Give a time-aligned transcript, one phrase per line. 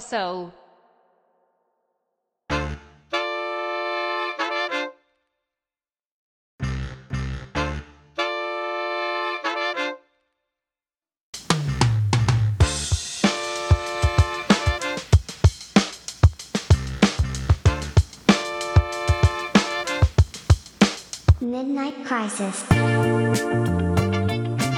[0.00, 0.52] so.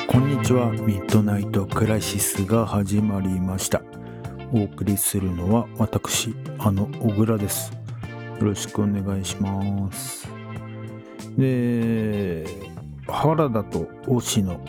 [0.08, 0.70] こんにちは。
[0.70, 3.93] ミッドナイトクライシスが始まりました
[4.54, 7.72] お送りするのは私あの小倉です。
[7.72, 10.28] よろしくお願いします。
[11.36, 12.46] で
[13.08, 14.60] 原田と押野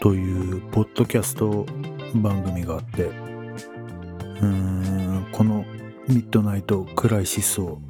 [0.00, 1.66] というポッドキャスト
[2.14, 5.64] 番組があってうーんこの
[6.06, 7.80] ミッドナイトクライシスを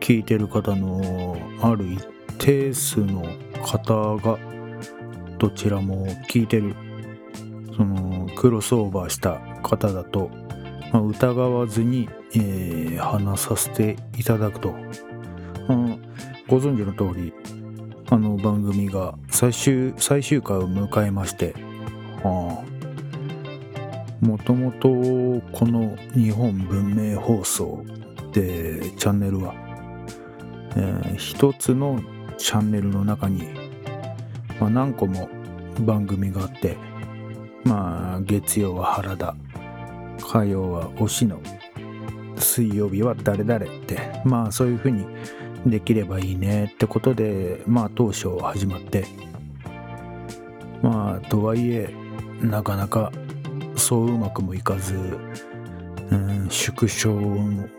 [0.00, 3.22] 聞いてる方のある一定数の
[3.62, 4.38] 方が
[5.36, 6.74] どちらも聞いてる
[7.78, 10.30] そのクロスオーバーした方だと、
[10.92, 14.74] まあ、疑わずに、えー、話させていただくと、
[15.68, 16.02] うん、
[16.48, 17.32] ご存知の通り
[18.10, 21.54] あの番組が最終最終回を迎えまして
[22.24, 22.64] も
[24.44, 24.88] ともと
[25.56, 27.84] この日本文明放送
[28.32, 29.54] でチャンネルは、
[30.74, 32.00] えー、一つの
[32.38, 33.44] チャンネルの中に、
[34.58, 35.28] まあ、何個も
[35.86, 36.87] 番組があって
[37.68, 39.36] まあ月曜は原田。
[40.26, 41.38] 火曜は推しの。
[42.38, 44.22] 水曜日は誰々って。
[44.24, 45.06] まあそういう風に
[45.66, 49.04] できればいいねってことでまあ当初始まって。
[50.82, 51.90] まあとはいえ
[52.40, 53.12] なかなか
[53.76, 54.94] そううまくもいかず、
[56.10, 57.12] うん、縮小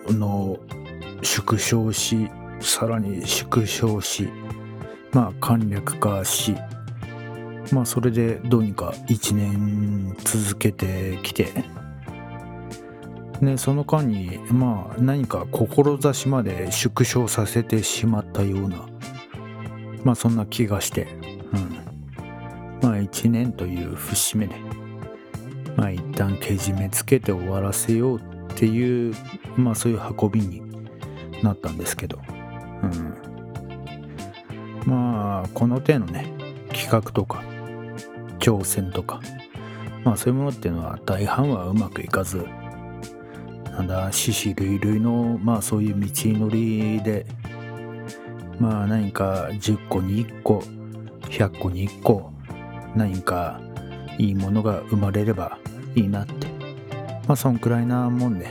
[0.10, 0.60] の
[1.24, 2.30] 縮小し
[2.60, 4.30] さらに縮小し
[5.14, 6.56] まあ簡略化し
[7.72, 11.80] まあそれでどうにか1年続けてきて。
[13.42, 18.86] でその間にまあ何か志まで縮小させてしまったような
[20.04, 21.08] まあそんな気がして、
[21.54, 24.56] うん、まあ1年という節目で
[25.78, 28.22] まあ一旦けじめつけて終わらせようっ
[28.56, 29.16] ていう
[29.56, 30.62] まあそういう運びに
[31.42, 32.20] なったんですけど、
[32.84, 33.16] うん、
[34.86, 36.34] まあこの手のね
[36.74, 37.44] 企画とか
[38.40, 39.22] 挑戦とか。
[40.04, 42.46] まあそういうものっていうのは大半はうまくいかず。
[43.72, 47.26] なんだ死死類類のまあそういう道のりで
[48.60, 50.64] まあ何か10個に1個
[51.22, 52.32] 100個に1個
[52.96, 53.62] 何か
[54.18, 55.58] いいものが生まれれば
[55.96, 56.48] いいなって。
[57.28, 58.48] まあそんくらいなもんで。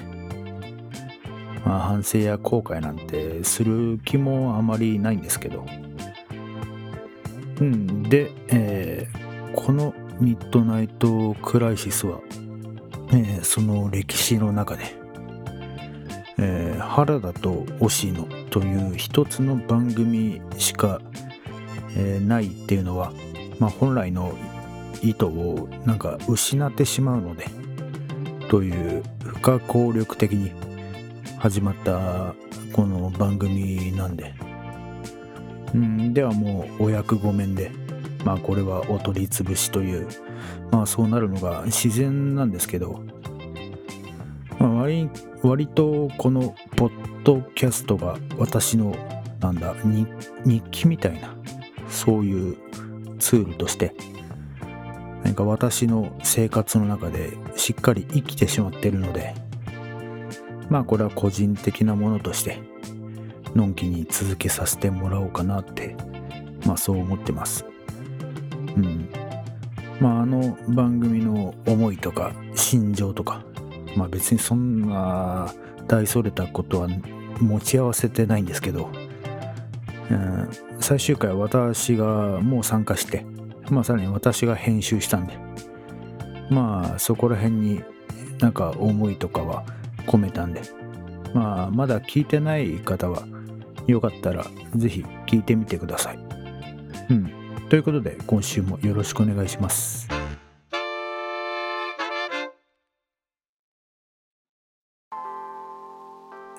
[1.65, 5.66] まあ反省や後悔なんてする気もあまりないんですけど。
[7.60, 12.20] うん、で、えー、このミッドナイトクライシスは、
[13.12, 14.84] えー、その歴史の中で、
[16.38, 21.00] えー、原田と押野という一つの番組しか、
[21.97, 23.12] えー、ないっていうのは、
[23.58, 24.37] まあ、本来の
[25.03, 27.47] 意図をなんか失ってしまうので
[28.48, 30.53] という不可抗力的に
[31.38, 32.34] 始まった
[32.72, 34.34] この番組なんで。
[35.75, 37.70] うん、ではもうお役御免で、
[38.25, 40.09] まあこれはお取り潰しという、
[40.71, 43.03] まあそうなるのが自然なんですけど、
[44.59, 45.09] まあ、割
[45.43, 48.97] 割とこのポッドキャストが私の
[49.41, 51.34] なんだ日記みたいな
[51.89, 52.56] そういう
[53.19, 53.95] ツールとして
[55.23, 59.35] 何か私の生活の中でしっかり生きてしまってるので
[60.69, 62.61] まあこれは個人的なものとして
[63.55, 65.97] のんきに続けさせてもらおうかなって、
[66.67, 67.65] まあそう思ってます。
[68.78, 69.09] うん。
[70.00, 73.44] まああの番組の思いとか心情とか、
[73.97, 75.53] まあ別にそんな
[75.87, 76.88] 大それたことは
[77.41, 78.91] 持ち合わせてないんですけど、
[80.11, 80.49] うん、
[80.81, 83.25] 最終回私がもう参加して、
[83.70, 85.35] まあさらに私が編集したんで、
[86.50, 87.82] まあそこら辺に
[88.41, 89.64] なんか思いとかは
[90.06, 90.62] 込めたんで、
[91.35, 93.26] まあまだ聞いてない方は、
[93.87, 96.19] よかったらぜひ聞いてみてください。
[97.11, 97.38] うん。
[97.69, 100.09] ということで今週もよろしくお願いします。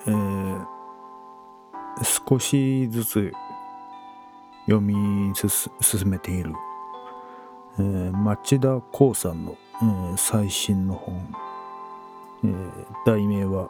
[0.06, 0.64] えー、
[2.28, 3.32] 少しずつ
[4.66, 6.52] 読み進めている、
[7.78, 11.34] えー、町田光さんの、えー、最新の本、
[12.44, 13.68] えー、題名は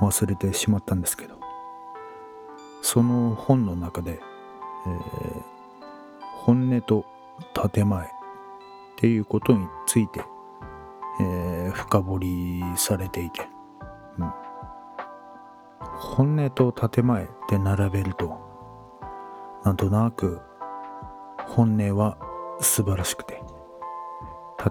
[0.00, 1.34] 忘れてしまったんですけど
[2.80, 5.57] その本の中で、えー、
[6.48, 7.04] 本音と
[7.70, 8.08] 建前っ
[8.96, 10.22] ていうことについて、
[11.20, 13.46] えー、深掘りされていて、
[14.18, 14.32] うん、
[15.78, 18.40] 本音と建前で並べると
[19.62, 20.40] なんとなく
[21.48, 22.16] 本音は
[22.62, 23.42] 素晴らしくて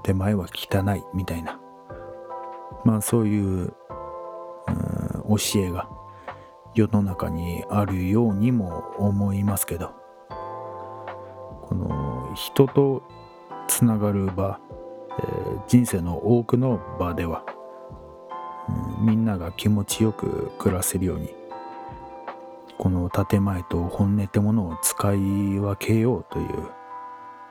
[0.04, 1.60] 建前は汚いみたいな
[2.86, 3.74] まあそういう、
[5.30, 5.88] 教えが
[6.74, 10.07] 世の中にあるようにも思いますけど
[12.38, 13.02] 人と
[13.68, 14.60] つながる場、
[15.20, 17.44] えー、人生の多くの場では、
[19.00, 21.34] うん、みんなが気持ちよく暮らせるように
[22.78, 26.70] この建前と本音ってものを使い分けようという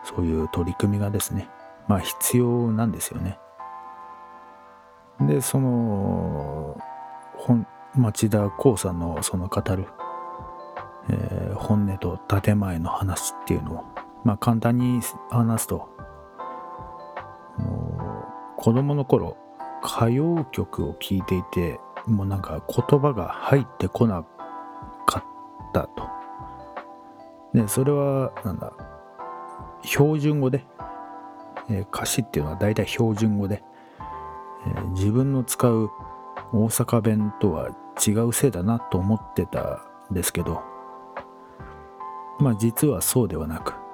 [0.05, 1.49] そういう取り組みがですね
[1.89, 3.41] まあ必要なんですよね。
[5.21, 6.81] でその
[7.97, 9.87] 町田光さんのその語る、
[11.11, 13.96] えー、本音と建前の話っていうのを
[14.27, 15.01] まあ簡単に
[15.31, 15.89] 話すと
[18.57, 19.37] 子供の頃
[19.85, 21.79] 歌謡曲を聴いていて
[22.09, 24.25] もうなんか言葉が入ってこな
[25.07, 25.25] かっ
[25.73, 26.09] たと。
[27.55, 28.73] でそれはなんだ
[29.85, 30.65] 標準語で、
[31.71, 33.63] えー、歌詞っていうのは大体標準語で、
[34.67, 35.89] えー、自分の使う
[36.53, 37.69] 大阪弁とは
[38.05, 40.63] 違うせいだなと思ってたんですけど
[42.41, 43.86] まあ実はそうではなく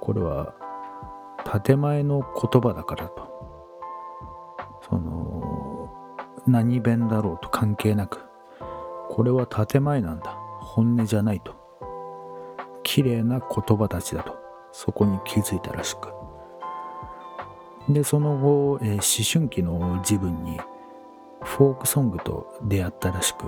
[0.00, 0.54] これは
[1.64, 3.28] 建前の言葉だからと。
[4.88, 5.90] その
[6.46, 8.28] 何弁だろうと関係なく
[9.08, 10.30] これは建前なんだ。
[10.60, 11.54] 本音じゃないと。
[12.82, 14.36] 綺麗な言葉たちだと。
[14.70, 16.08] そこに気づいたらしく。
[17.92, 20.60] でその後、えー、思春期の自分に
[21.42, 23.46] フォークソングと出会ったらしく。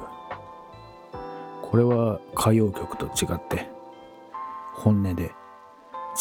[1.62, 3.68] これは歌謡曲と違って
[4.74, 5.30] 本音で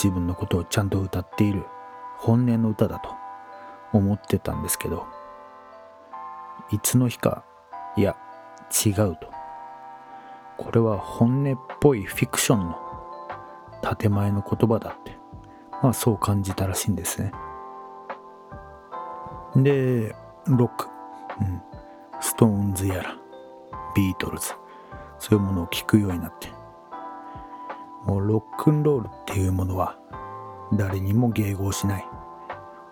[0.01, 1.65] 自分のことをちゃんと歌っている
[2.17, 3.09] 本音の歌だと
[3.91, 5.05] 思ってたんですけど
[6.71, 7.43] いつの日か
[7.97, 8.15] いや
[8.85, 9.29] 違うと。
[10.57, 12.77] これは本音っぽいフィクションの
[13.97, 15.17] 建前の言葉だって
[15.81, 17.31] まあそう感じたらしいんですね。
[19.55, 20.15] で
[20.47, 20.87] ロック、
[21.41, 21.61] うん、
[22.21, 23.17] ストーンズやら
[23.95, 24.53] ビートルズ
[25.17, 26.58] そういうものを聴くようになって
[28.07, 29.97] ロックンロールっていうものは
[30.73, 32.05] 誰にも迎合しない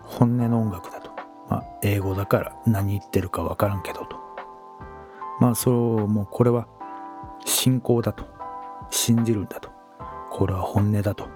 [0.03, 1.11] 本音の音楽だと。
[1.49, 4.17] まあ、英語だから何言ってるかわからんけどと。
[5.39, 6.67] まあ、そう、もうこれは
[7.45, 8.25] 信仰だと。
[8.89, 9.69] 信じるんだと。
[10.31, 11.27] これは本音だと。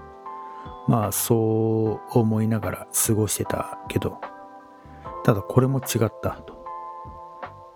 [0.88, 4.18] まあ、そう思いながら過ごしてたけど、
[5.24, 6.64] ただこれも違ったと。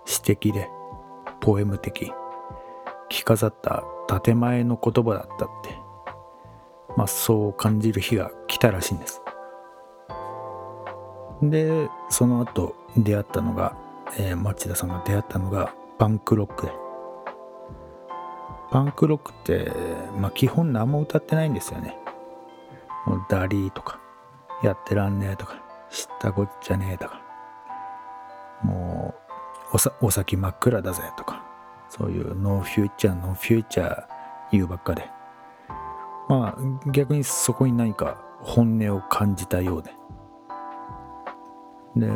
[0.04, 0.68] 詩的で、
[1.40, 2.12] ポエム的、
[3.08, 3.84] 着飾った
[4.20, 5.65] 建前の言葉だったって、
[6.96, 9.22] まあそう感じる日が来たらしいんです。
[11.42, 13.76] でその後出会ったのが、
[14.18, 16.72] えー、町田さんが出会ったのがパンクロックで。
[18.70, 19.70] パンクロックって、
[20.18, 21.96] まあ、基本何も歌ってないんですよね。
[23.06, 24.00] もうだりいとか
[24.62, 27.22] やってらんねえとか知ったこっちゃねえとか。
[28.62, 29.14] も
[29.72, 31.44] うおさお先真っ暗だぜとか
[31.88, 34.04] そういうノーフューチャーノーフューチャー
[34.50, 35.15] 言うばっかで。
[36.28, 39.92] まあ逆にそこに何か本音を感じたようで。
[41.96, 42.06] で、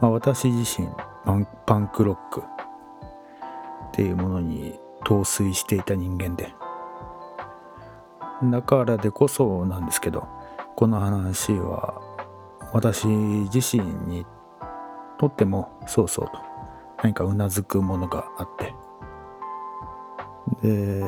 [0.00, 0.88] まあ、私自身
[1.24, 6.54] パンパンクロックっていうものに陶酔していた人間で。
[8.44, 10.28] だからでこそなんですけど
[10.76, 12.00] この話は
[12.72, 14.24] 私自身に
[15.18, 16.32] とってもそうそうと
[17.02, 18.74] 何かうなずくものがあって。
[20.62, 21.04] で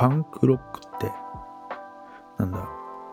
[0.00, 1.12] パンクロックって
[2.38, 2.66] なんだ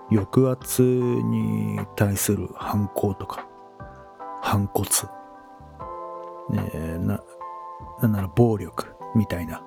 [0.10, 3.46] 抑圧に対する反抗とか。
[4.42, 4.88] 反骨、
[6.50, 7.22] ね、な
[8.02, 9.62] なんなら暴力みたいな。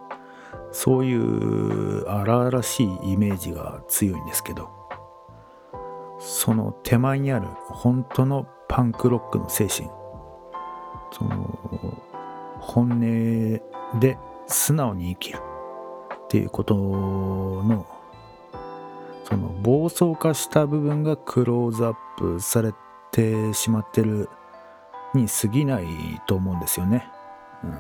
[0.73, 4.71] そういう荒々しいイメージが強いんですけど。
[6.19, 9.91] その手前にある本当のパンクロックの精神。
[11.13, 12.01] その
[12.61, 13.01] 本音
[14.01, 15.50] で素直に生きる。
[16.31, 17.85] っていうことの
[19.25, 22.73] その暴走化した部分がクローズアップされ
[23.11, 24.29] てしまってる
[25.13, 25.87] に過ぎない
[26.29, 27.09] と思うんですよね。
[27.65, 27.79] うん、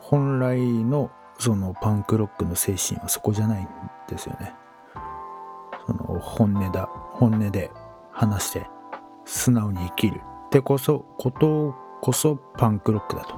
[0.00, 3.68] 本来のそのパンクロックの精神はそこじゃないん
[4.08, 4.54] ですよね。
[5.86, 7.70] その本音だ、本音で
[8.12, 8.66] 話して
[9.26, 13.34] 素直に生きるってこそ、ことこそパンクロックだと。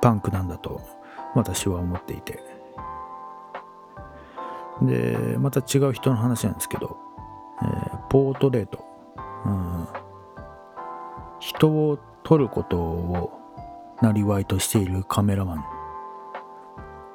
[0.00, 0.93] パンクなんだと
[1.34, 2.42] 私は思っていて。
[4.82, 6.96] で、また違う人の話なんですけど、
[7.62, 8.84] えー、ポートレート。
[9.46, 10.04] うん
[11.44, 13.30] 人を撮ることを
[14.00, 15.64] なりわいとしているカメラマン、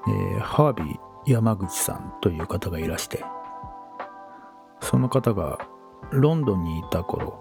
[0.07, 3.25] えー、ハービー山口さんという方がいらして
[4.81, 5.57] その方が
[6.11, 7.39] ロンドンにいた頃、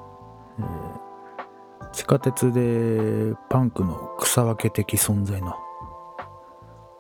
[0.58, 5.56] えー、地下鉄でパンクの草分け的存在の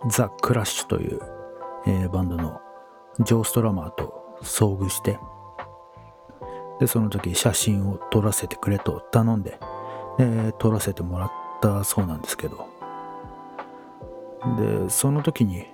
[0.08, 1.20] ザ・クラッシュという、
[1.86, 2.60] えー、バンドの
[3.20, 5.18] ジョー・ストラマーと遭遇して
[6.80, 9.58] でその時写真を撮らせてくれと頼んで
[10.18, 12.66] で撮らせてもらったそうなんですけど。
[14.56, 15.66] でその時に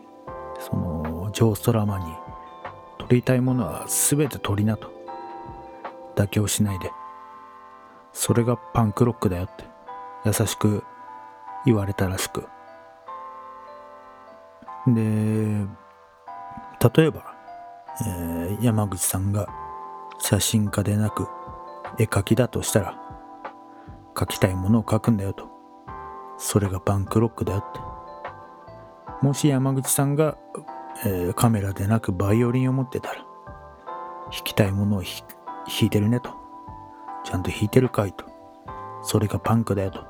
[0.59, 2.15] そのジョー・ストラマーに
[2.99, 4.93] 撮りたいものは全て撮りなと。
[6.17, 6.91] 妥協しないで。
[8.13, 9.65] それがパンクロックだよって
[10.25, 10.85] 優しく
[11.67, 12.47] 言われたらしく。
[14.87, 15.67] で
[16.97, 17.35] 例えば、
[18.05, 19.49] えー、山口さんが
[20.19, 21.27] 写真家でなく
[21.99, 23.01] 絵描きだとしたら
[24.15, 25.49] 描きたいものを描くんだよと。
[26.37, 29.27] それがパンクロックだよって。
[29.27, 30.37] もし山口さんが、
[31.05, 33.25] えー、カメラでなくバイオリンを持ってたら
[34.31, 35.13] 弾きたいものを弾
[35.83, 36.31] いてるねと。
[37.25, 38.25] ちゃんと弾いてるかいと。
[39.03, 40.05] それがパンクだよと。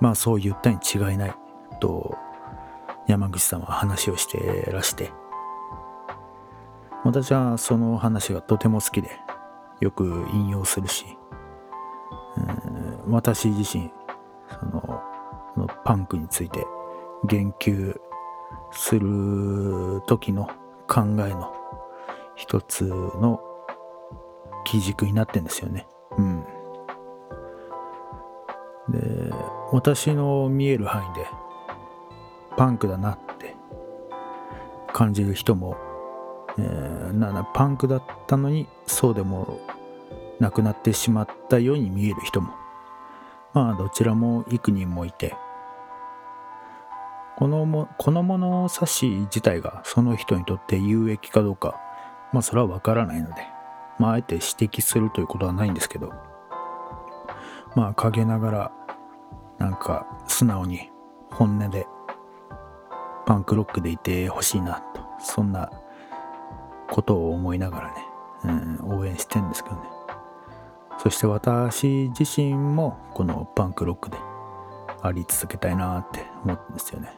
[0.00, 1.34] まあそう言ったに違いない
[1.80, 2.16] と
[3.08, 5.10] 山口さんは話をしてらして
[7.04, 9.10] 私はその話がとても好きで
[9.80, 11.06] よく引用するし、
[13.06, 13.90] 私自身
[14.50, 15.02] その
[15.56, 16.66] のパンクについて
[17.26, 17.96] 言及
[18.72, 20.46] する時の
[20.88, 21.54] 考えの
[22.36, 23.40] 一つの
[24.64, 25.86] 基軸になってんですよね。
[26.16, 26.44] うん。
[28.88, 29.32] で
[29.72, 31.26] 私の見える範囲で
[32.58, 33.28] パンクだなって。
[34.92, 35.76] 感じる人も、
[36.58, 39.60] えー、なパンクだったのにそうでも
[40.40, 42.52] なくなってしまったように見える人も。
[43.54, 45.36] まあどちらも幾人もいて。
[47.36, 51.80] このもこの物差し自体がその人にとって有益かどうか
[52.32, 53.34] まあそれはわからないので
[54.00, 56.12] まああえて指摘するということはないんですけど。
[57.76, 58.72] まあ陰ながら
[59.58, 60.90] なんか素直に
[61.30, 61.86] 本音で
[63.28, 65.70] パンクロックでいてほしいなとそんな
[66.88, 67.92] ことを思いなが
[68.42, 69.82] らね、うん、応援してんですけどね。
[70.96, 74.16] そして私自身もこのパンクロックで
[75.02, 77.12] あり続けたいなって思ってんですよね、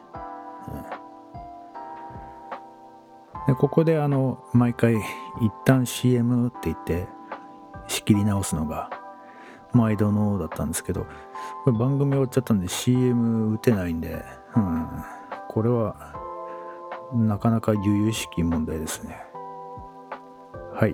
[3.47, 5.01] うん、でここであの毎回一
[5.65, 7.07] 旦 CM って言って
[7.87, 8.89] 仕切り直すのが
[9.71, 11.07] 毎度のだったんですけど
[11.63, 14.23] これ番組終わっちゃったんで CM 打てないんで、
[14.55, 14.87] うん、
[15.53, 16.15] これは
[17.13, 19.17] なかなか由々しき問題ですね。
[20.73, 20.93] はい。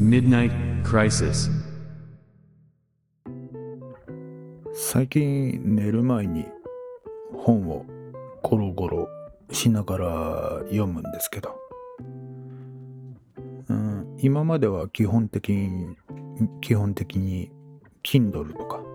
[0.00, 1.50] Midnight Crisis
[4.72, 6.46] 最近寝る前に
[7.34, 7.84] 本を
[8.42, 9.08] ゴロゴロ
[9.50, 10.06] しながら
[10.68, 11.54] 読むんですけど、
[13.68, 15.98] うん、今までは基本的に
[16.62, 17.50] 基本的に
[18.02, 18.93] Kindle とか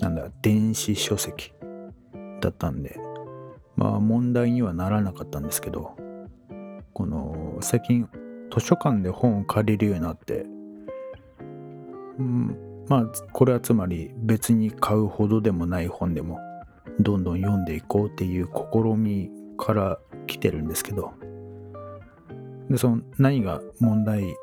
[0.00, 1.52] なんだ電子書籍
[2.40, 2.98] だったんで
[3.76, 5.96] まあ問題にはならなかったんですけど
[6.92, 8.08] この最近
[8.52, 10.46] 図書館で本を借りるようになって、
[12.18, 16.38] うん、まあこれはつまり別に買うほどでもない本でも
[16.98, 21.12] どんどん読んでいこうっていう試みから来てるんですけど
[22.68, 24.34] でその何が問題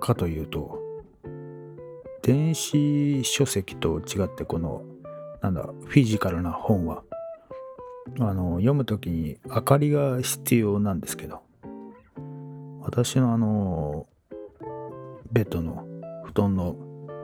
[0.00, 0.85] かというと
[2.26, 4.82] 電子書籍と違ってこの
[5.42, 7.04] なんだフィジカルな本は
[8.18, 11.42] あの読む時に明かりが必要なんですけど
[12.80, 14.08] 私のあの
[15.30, 15.86] ベッドの
[16.24, 16.74] 布団の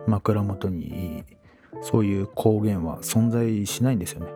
[0.07, 1.25] 枕元に
[1.81, 4.33] そういう光源は存在しないんですよね。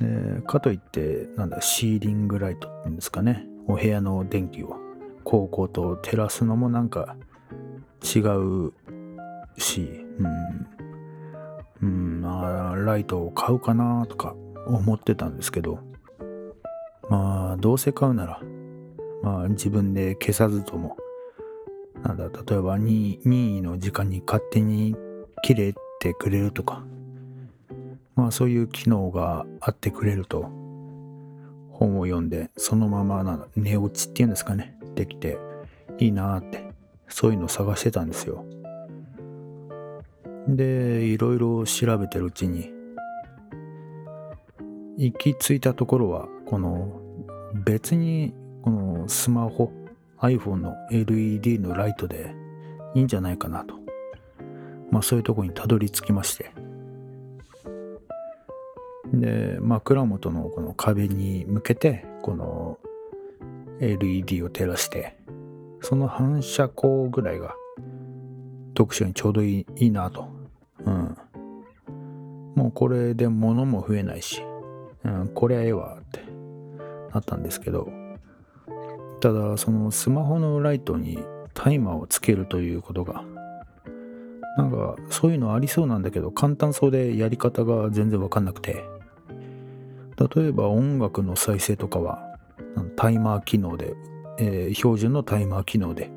[0.00, 4.76] でかといってなんだシーリングライトっていうんですかねお部屋の電気を
[5.22, 7.14] こうこうと照らすのもなんか
[8.02, 8.72] 違う
[9.58, 10.04] し、
[11.80, 14.34] うん、うん、あライトを買うかなとか
[14.66, 15.78] 思ってたんですけど、
[17.08, 18.40] まあ、どうせ買うなら、
[19.22, 20.96] まあ、自分で消さずとも、
[22.02, 24.96] なんだ、例えば任意の時間に勝手に
[25.42, 26.84] 切れてくれるとか、
[28.14, 30.42] まあそういう機能があってくれると、
[31.70, 35.38] 本を読んで、そのままな寝落ちっていうんですかね、できて
[35.98, 36.72] いいなって、
[37.08, 38.44] そういうのを探してたんですよ。
[40.48, 42.72] でいろいろ調べてるうちに
[44.96, 47.00] 行き着いたところはこの
[47.64, 49.72] 別にこのスマホ
[50.20, 52.34] iPhone の LED のライトで
[52.94, 53.74] いいんじゃないかなと。
[54.90, 56.50] まあそういうとこにたどり着きまして。
[59.12, 62.78] で、枕元のこの壁に向けて、この
[63.80, 65.16] LED を照らして、
[65.80, 67.54] その反射光ぐらいが
[68.76, 70.35] 読書にちょうどいいいいなと。
[70.86, 71.16] うん。
[72.54, 74.42] もうこれで物も増えないし、
[75.04, 76.36] うん、こりゃええわって。
[77.16, 77.88] なったんですけど、
[79.20, 81.18] ただそのスマホのライトに
[81.54, 83.24] タイマーをつけるということが、
[84.58, 88.84] なんかそういうのありそうなんだけど、簡単そうでやり方が全然わかんなくて、
[90.34, 92.22] 例えば音楽の再生とかは、
[92.96, 93.94] タイマー機能で、
[94.38, 96.10] えー標準のタイマー機能で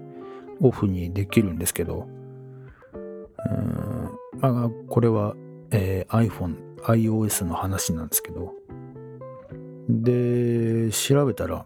[0.60, 2.08] オフにできるんですけど、
[3.50, 3.89] うん。
[4.42, 5.36] まあ、これは、
[5.72, 8.54] えー iPhone、iOS の話なんですけど、
[9.90, 11.66] で、調べたら、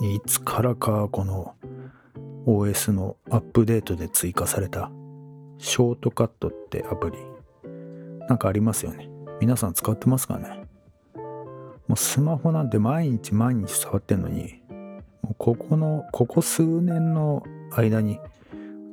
[0.00, 1.54] いつからかこの
[2.46, 4.92] OS のアップデートで追加された
[5.58, 7.18] ショートカットってアプリ、
[8.28, 9.10] なんかありますよね。
[9.40, 10.62] 皆さん使ってますかね。
[11.88, 14.60] もうスマホなんて毎日毎日触ってんのに、
[15.22, 18.20] もうここの、ここ数年の間に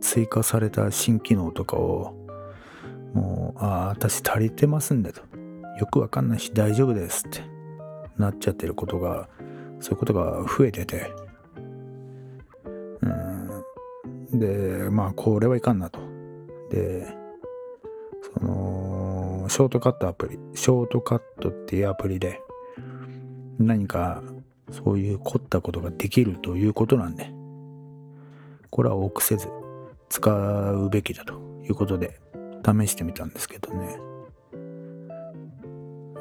[0.02, 2.16] 追加された新機能とかを、
[3.16, 5.22] もう、ああ、私足りてますんでと。
[5.80, 7.42] よくわかんないし大丈夫ですって
[8.18, 9.30] なっちゃってることが、
[9.80, 11.12] そういうことが増えてて。
[13.02, 14.40] うん。
[14.40, 16.00] で、まあ、これはいかんなと。
[16.70, 17.08] で、
[18.38, 22.42] その、ショートカットアプリ、ショートカットっていうアプリで、
[23.58, 24.22] 何か
[24.72, 27.32] そういう凝ったことができるということなんで、
[28.72, 29.48] これは臆せず
[30.10, 32.20] 使うべきだということで
[32.66, 33.98] 試してみたんですけどね。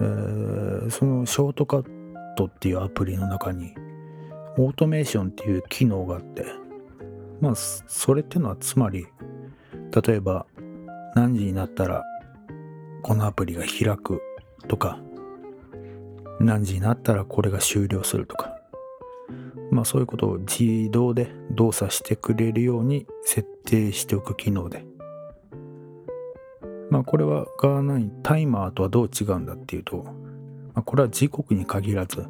[0.00, 1.84] えーそのショートカッ
[2.36, 3.74] トっていうアプリの中に
[4.58, 6.44] オートメーションっていう機能があって、
[7.40, 9.06] まあそそれってのはつまり、
[10.06, 10.46] 例えば
[11.14, 12.04] 何時になったら
[13.02, 14.20] このアプリが開く
[14.68, 15.00] とか、
[16.38, 18.56] 何時になったらこれが終了するとか、
[19.70, 24.84] まあそういうことを自動で動作してくれるように設定しておく機能で。
[26.94, 30.12] まあこれはが何タイマーとはどう違うんだっていうと、ま
[30.76, 32.24] あ、これは時刻に限らず、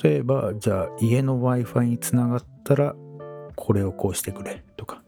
[0.00, 2.94] 例えばじゃあ家の Wi-Fi につながったら
[3.56, 5.02] これをこうしてくれとか、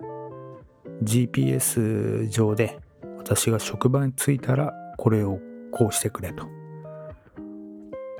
[1.04, 2.80] GPS 上で
[3.18, 5.38] 私が職場に着いたらこれを
[5.70, 6.48] こうしてくれと。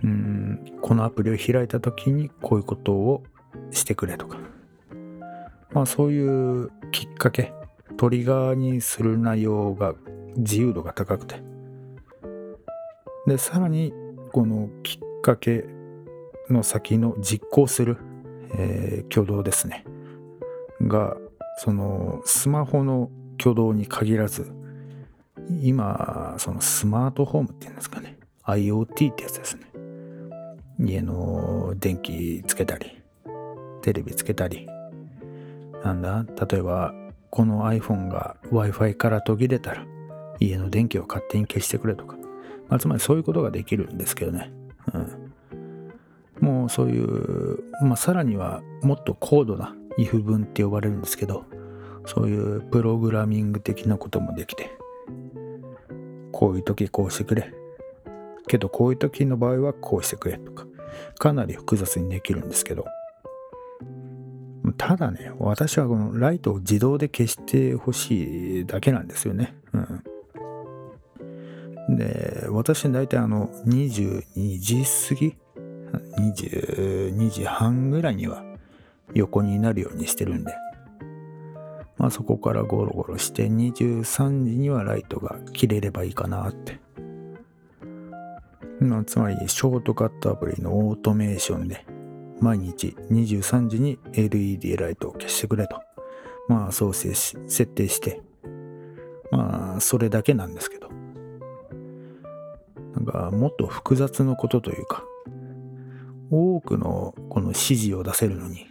[0.04, 3.24] うんこのアプリを開いた時にこういうことを
[3.72, 4.38] してくれとか。
[5.72, 7.52] まあそういうきっかけ
[8.02, 9.94] トリガーにする内容が
[10.36, 11.40] 自由度が高くて。
[13.28, 13.94] でさらに
[14.32, 15.64] このきっかけ
[16.50, 17.98] の先の実行する、
[18.56, 19.84] えー挙動ですね。
[20.80, 21.16] が
[21.58, 24.50] そのスマホの挙動に限らず
[25.62, 28.18] 今そのスマートホームっていうんですかね。
[28.46, 29.62] IoT ってやつですね。
[30.80, 33.00] 家の電気つけたり
[33.80, 34.66] テレビつけたり。
[35.84, 36.26] なんだ？
[36.50, 36.92] 例えば
[37.32, 39.86] この iPhone が Wi-Fi から途切れたら
[40.38, 42.18] 家の電気を勝手に消してくれとか、
[42.68, 44.52] まあ、つまりそういうことができるんですけどね、
[44.92, 51.46] うん、もうそういう、まあ、さらにはもっと高度な if 文って呼ばれるんですけど
[52.04, 54.70] そういうプログラミング的なこともできて
[56.32, 57.52] こういう時こうしてくれ。
[58.48, 60.66] けどこういう時の場合はこうしてくれとか
[61.18, 62.84] かなり複雑にできるんですけど。
[64.84, 69.78] ただね私はこのライトを自動で消してほしいだけなんですよね、う
[71.92, 75.36] ん、で私大体あの22時過ぎ
[76.18, 78.42] ？22時半ぐらいには
[79.14, 80.52] 横になるようにしてるんで。
[81.96, 86.80] まあそこからゴロゴロして23時にはライトが切れればいいかなって。
[88.80, 91.86] まあつまりショートカットアプリのオートメーションで。
[92.42, 95.80] 毎日23時に LED ライトを消してくれと。
[96.48, 98.20] まあそうせし設定して。
[99.30, 100.90] まあそれだけなんですけど。
[102.94, 105.04] なんかもっと複雑なことというか
[106.30, 108.66] 多くのこの指示を出せるのに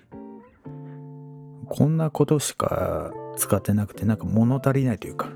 [1.67, 5.29] こんなことしか使ってなくてなんか物足りないというか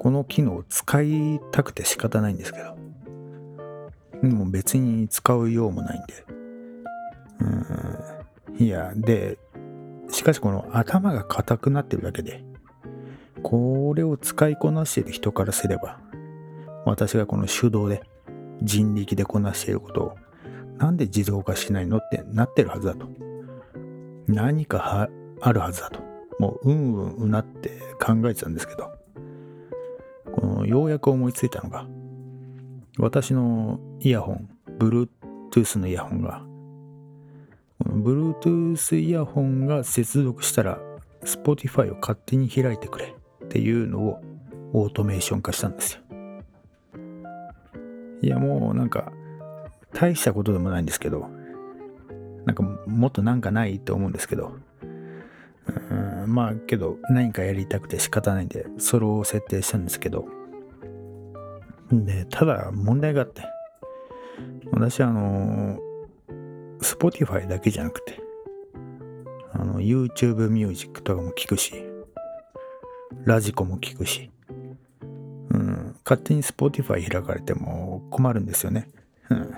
[0.00, 2.76] この機能を使いたくて仕方ないんですけど。
[4.22, 6.35] でも別に使うようもないんで。
[7.40, 8.64] うん。
[8.64, 9.38] いやで
[10.10, 12.42] しかしこの頭が硬くなってるだけで
[13.42, 16.00] これを使いこなしている人からすれば
[16.86, 18.02] 私がこの手動で
[18.62, 20.16] 人力でこなしていることを
[20.78, 23.08] なんで自動化しないのってなってるはずだと。
[24.26, 25.08] 何かは
[25.40, 26.00] あるはずだと。
[26.38, 28.96] もううんうんうなって考えてたんですけど。
[30.32, 31.86] このようやく思いついたのが
[32.98, 36.42] 私のイヤホン Bluetooth のイヤホンが
[37.96, 40.78] Bluetooth イヤホンが接続したら
[41.22, 44.22] Spotify を勝手に開いてくれっていうのを
[44.72, 46.00] オートメーション化したんですよ。
[48.22, 49.12] いやもうなんか
[49.92, 51.28] 大したことでもないんですけど
[52.44, 54.56] なんかもっとなんかないと思うんですけど
[55.90, 55.94] う
[56.26, 60.26] んまあけど何かやりたくて仕方ないんでそれを設定したんですけど
[61.92, 63.42] でただ問題があって
[64.72, 65.78] 私はあの
[66.80, 68.20] Spotify だけじゃなくて
[69.52, 71.72] あの YouTube ミュージックとかも聞くし
[73.24, 74.30] ラジコも聞くし
[75.50, 78.88] うん勝手に Spotify 開かれても困るんですよね。
[79.28, 79.54] うん。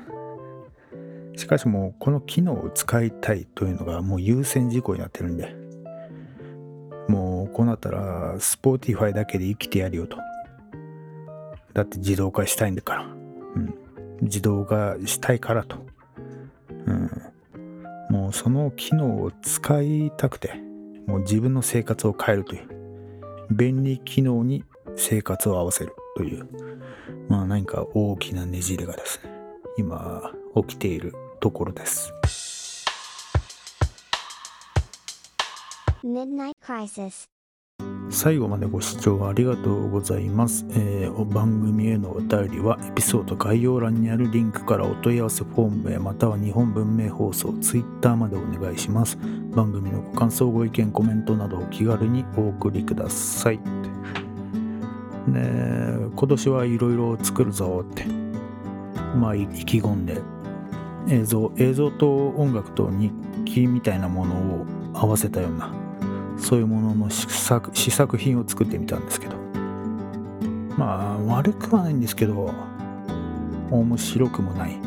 [1.36, 5.54] しかしもうこの機能を使いたいというのがもう優先事項になってるんで
[7.08, 10.18] もうこうなったら Spotify だけで生きてやるよと。
[11.74, 13.06] だって自動化したいんだから、う
[13.58, 13.74] ん、
[14.22, 15.76] 自動化したいからと、
[16.88, 17.10] うん、
[18.10, 20.54] もうその機能を使いたくて
[21.06, 22.68] もう自分の生活を変えるという
[23.50, 24.64] 便利機能に
[24.96, 26.48] 生活を合わせるという
[27.28, 29.30] まあ何か大きなねじれがですね
[29.76, 32.12] 今起きているところです。
[36.02, 37.28] Midnight Crisis
[38.10, 49.18] 最後までご視聴ありがとうございます、えー番組へのお便りはエピソード概要欄にあるリンクからお問い合わせフォームへまたは日本文明放送 Twitter までお願いします。
[49.50, 53.58] 番組のご感想ご意見コメントなどお気軽にお送りください。
[53.58, 53.62] で
[56.14, 58.04] 今年はいろいろ作るぞって。
[59.16, 60.20] まあ意気込んで。
[61.10, 63.12] 映像映像と音楽と日
[63.44, 65.72] 記みたいなものを合わせたような
[66.38, 69.36] そういうものの試作試作品を作ってみたんですけど。
[70.76, 72.54] まあ悪くはないんですけど
[73.70, 74.78] 面白くもない。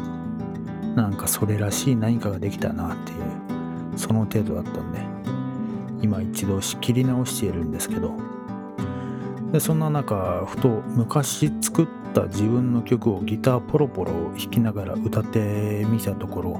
[0.96, 3.18] なんかそれらしい何かができたなっていう
[3.98, 5.00] その程度だったんで
[6.02, 8.14] 今一度仕切り直しているんですけど。
[9.52, 16.60] でそんな中ふと昔作った自分の曲をギターポロポロ弾きながら歌ってみたところ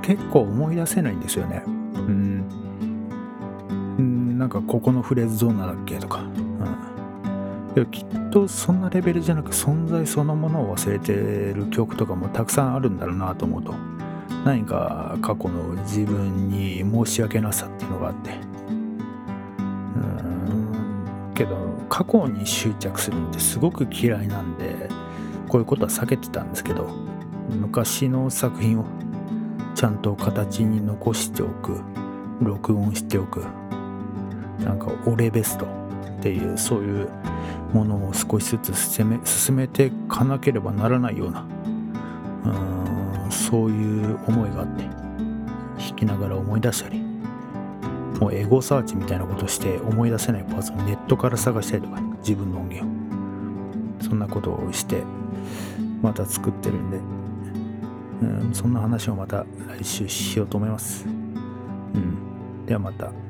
[0.00, 1.62] 結構思い出せないんですよね。
[1.66, 1.68] う
[2.00, 2.27] ん。
[4.38, 13.74] なんかここのフレーズどうなんだっけとか、うん、でもきっとそんなレベルじゃなく存在そのものを忘れてる曲とかもたくさんあるんだろうなと思うと。
[14.44, 18.30] 何か過去の自分に申し訳なさっていうのがあって。
[19.58, 21.32] うん。
[21.34, 21.56] けど
[21.88, 24.88] 過去に執着するのってすごく嫌いなんで
[25.48, 26.88] こういうことは避けてたんですけど
[27.50, 28.84] 昔の作品を
[29.74, 31.80] ちゃんと形に残しておく
[32.40, 33.44] 録音しておく。
[34.60, 35.66] なんか俺ベスト
[36.18, 37.08] っていうそういう
[37.72, 41.46] ものを少しずつ進め進めていかなければならないような
[42.44, 44.82] うーんそういう思いがあって
[45.78, 47.00] 弾きながら思い出したり
[48.20, 55.02] もうエゴサーチみたいなことして思い出せないパーツをネットから探したりとか、ね、自分の音源をそんなことをして
[56.02, 56.96] また作ってるんで
[58.22, 59.46] うんそんな話をまた
[59.78, 61.06] 来週しようと思います。
[61.06, 61.10] う
[61.98, 63.27] ん、ではまた。